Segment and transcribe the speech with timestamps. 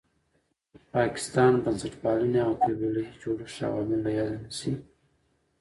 [0.93, 4.73] پاکستان، بنسټپالنې او قبیله یي جوړښت عوامل له یاده نه شي.